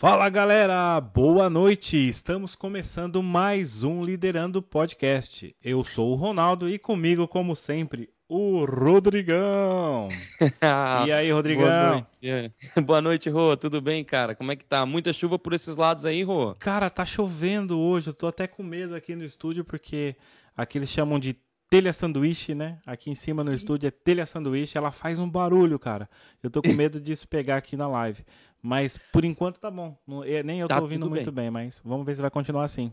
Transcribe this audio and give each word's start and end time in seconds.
Fala 0.00 0.30
galera, 0.30 0.98
boa 0.98 1.50
noite! 1.50 1.94
Estamos 1.94 2.56
começando 2.56 3.22
mais 3.22 3.82
um 3.82 4.02
Liderando 4.02 4.62
Podcast. 4.62 5.54
Eu 5.62 5.84
sou 5.84 6.12
o 6.12 6.14
Ronaldo 6.14 6.70
e 6.70 6.78
comigo, 6.78 7.28
como 7.28 7.54
sempre, 7.54 8.08
o 8.26 8.64
Rodrigão. 8.64 10.08
e 11.06 11.12
aí, 11.12 11.30
Rodrigão? 11.30 11.66
Boa 11.66 11.90
noite, 11.90 12.54
Boa 12.82 13.02
noite 13.02 13.28
Rô. 13.28 13.54
Tudo 13.58 13.82
bem, 13.82 14.02
cara? 14.02 14.34
Como 14.34 14.50
é 14.50 14.56
que 14.56 14.64
tá? 14.64 14.86
Muita 14.86 15.12
chuva 15.12 15.38
por 15.38 15.52
esses 15.52 15.76
lados 15.76 16.06
aí, 16.06 16.22
Rô? 16.22 16.54
Cara, 16.58 16.88
tá 16.88 17.04
chovendo 17.04 17.78
hoje. 17.78 18.08
Eu 18.08 18.14
tô 18.14 18.26
até 18.26 18.46
com 18.46 18.62
medo 18.62 18.94
aqui 18.94 19.14
no 19.14 19.22
estúdio 19.22 19.66
porque 19.66 20.16
aqui 20.56 20.78
eles 20.78 20.88
chamam 20.88 21.18
de 21.18 21.36
telha 21.70 21.92
sanduíche, 21.92 22.52
né? 22.52 22.80
Aqui 22.84 23.10
em 23.10 23.14
cima 23.14 23.44
no 23.44 23.54
estúdio 23.54 23.86
é 23.86 23.90
telha 23.92 24.26
sanduíche. 24.26 24.76
Ela 24.76 24.90
faz 24.90 25.20
um 25.20 25.30
barulho, 25.30 25.78
cara. 25.78 26.10
Eu 26.42 26.50
tô 26.50 26.60
com 26.60 26.72
medo 26.72 27.00
disso 27.00 27.28
pegar 27.28 27.58
aqui 27.58 27.76
na 27.76 27.86
live. 27.86 28.24
Mas 28.62 28.98
por 29.12 29.24
enquanto 29.24 29.58
tá 29.58 29.70
bom. 29.70 29.96
Nem 30.44 30.60
eu 30.60 30.68
tá 30.68 30.76
tô 30.76 30.82
ouvindo 30.82 31.08
muito 31.08 31.32
bem. 31.32 31.44
bem, 31.44 31.50
mas 31.50 31.80
vamos 31.84 32.04
ver 32.04 32.14
se 32.14 32.22
vai 32.22 32.30
continuar 32.30 32.64
assim. 32.64 32.92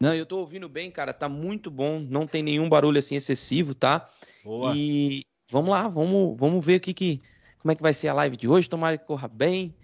Não, 0.00 0.14
eu 0.14 0.26
tô 0.26 0.38
ouvindo 0.38 0.68
bem, 0.68 0.90
cara. 0.90 1.12
Tá 1.12 1.28
muito 1.28 1.70
bom. 1.70 1.98
Não 2.00 2.26
tem 2.26 2.42
nenhum 2.42 2.68
barulho 2.68 2.98
assim 2.98 3.16
excessivo, 3.16 3.74
tá? 3.74 4.08
Boa. 4.44 4.74
E 4.76 5.24
vamos 5.50 5.70
lá, 5.70 5.88
vamos, 5.88 6.36
vamos 6.38 6.64
ver 6.64 6.76
o 6.76 6.80
que, 6.80 6.94
que, 6.94 7.22
como 7.58 7.72
é 7.72 7.74
que 7.74 7.82
vai 7.82 7.92
ser 7.92 8.08
a 8.08 8.14
live 8.14 8.36
de 8.36 8.48
hoje. 8.48 8.68
Tomara 8.68 8.98
que 8.98 9.06
corra 9.06 9.28
bem, 9.28 9.74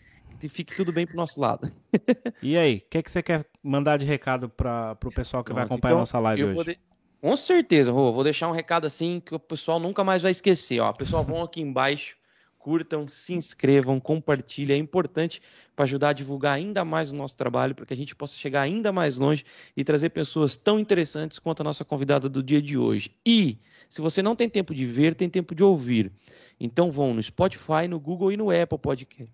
que 0.41 0.49
fique 0.49 0.75
tudo 0.75 0.93
bem 0.93 1.07
pro 1.07 1.17
nosso 1.17 1.41
lado. 1.41 1.71
e 2.43 2.57
aí, 2.57 2.77
o 2.77 2.91
que, 2.91 3.03
que 3.03 3.11
você 3.11 3.23
quer 3.23 3.47
mandar 3.63 3.99
de 3.99 4.05
recado 4.05 4.49
para 4.49 4.97
o 5.05 5.11
pessoal 5.11 5.43
que 5.43 5.53
Pronto, 5.53 5.57
vai 5.57 5.65
acompanhar 5.65 5.93
então, 5.93 5.99
a 5.99 6.03
nossa 6.03 6.19
live 6.19 6.45
hoje? 6.45 6.71
De... 6.71 6.79
Com 7.21 7.37
certeza, 7.37 7.93
Rô. 7.93 8.13
Vou 8.13 8.25
deixar 8.25 8.49
um 8.49 8.53
recado 8.53 8.87
assim 8.87 9.21
que 9.25 9.35
o 9.35 9.39
pessoal 9.39 9.79
nunca 9.79 10.03
mais 10.03 10.21
vai 10.21 10.31
esquecer. 10.31 10.81
Ó, 10.81 10.93
pessoal, 10.93 11.23
vão 11.23 11.43
aqui 11.43 11.61
embaixo 11.61 12.17
curtam, 12.62 13.09
se 13.09 13.34
inscrevam, 13.34 13.99
compartilhem. 13.99 14.77
É 14.77 14.78
importante 14.78 15.43
para 15.75 15.84
ajudar 15.84 16.11
a 16.11 16.12
divulgar 16.12 16.55
ainda 16.55 16.84
mais 16.84 17.11
o 17.11 17.17
nosso 17.17 17.37
trabalho, 17.37 17.75
para 17.75 17.84
que 17.84 17.93
a 17.93 17.97
gente 17.97 18.15
possa 18.15 18.37
chegar 18.37 18.62
ainda 18.62 18.93
mais 18.93 19.17
longe 19.17 19.45
e 19.77 19.83
trazer 19.83 20.11
pessoas 20.11 20.56
tão 20.56 20.78
interessantes 20.78 21.41
quanto 21.41 21.61
a 21.61 21.65
nossa 21.65 21.84
convidada 21.84 22.28
do 22.28 22.43
dia 22.43 22.62
de 22.62 22.78
hoje. 22.78 23.11
E, 23.27 23.59
se 23.91 24.01
você 24.01 24.22
não 24.22 24.37
tem 24.37 24.49
tempo 24.49 24.72
de 24.72 24.87
ver, 24.87 25.17
tem 25.17 25.28
tempo 25.28 25.55
de 25.55 25.65
ouvir. 25.65 26.12
Então 26.61 26.93
vão 26.93 27.12
no 27.12 27.22
Spotify, 27.22 27.89
no 27.89 27.99
Google 27.99 28.31
e 28.31 28.37
no 28.37 28.51
Apple 28.51 28.78
Podcast. 28.78 29.33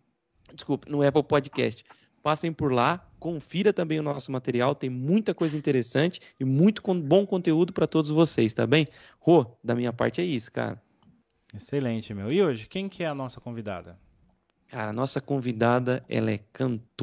Desculpe, 0.54 0.90
no 0.90 1.06
Apple 1.06 1.22
Podcast. 1.22 1.84
Passem 2.22 2.52
por 2.52 2.72
lá, 2.72 3.06
confira 3.20 3.72
também 3.72 4.00
o 4.00 4.02
nosso 4.02 4.32
material, 4.32 4.74
tem 4.74 4.90
muita 4.90 5.34
coisa 5.34 5.56
interessante 5.56 6.20
e 6.40 6.44
muito 6.44 6.82
bom 6.94 7.26
conteúdo 7.26 7.72
para 7.72 7.86
todos 7.86 8.10
vocês, 8.10 8.54
tá 8.54 8.66
bem? 8.66 8.88
Rô, 9.20 9.46
da 9.62 9.74
minha 9.74 9.92
parte 9.92 10.20
é 10.20 10.24
isso, 10.24 10.50
cara. 10.50 10.87
Excelente, 11.54 12.12
meu. 12.12 12.32
E 12.32 12.42
hoje, 12.42 12.66
quem 12.66 12.88
que 12.88 13.02
é 13.02 13.06
a 13.06 13.14
nossa 13.14 13.40
convidada? 13.40 13.98
Cara, 14.68 14.90
a 14.90 14.92
nossa 14.92 15.20
convidada, 15.20 16.04
ela 16.08 16.30
é 16.30 16.38
cantora. 16.52 16.98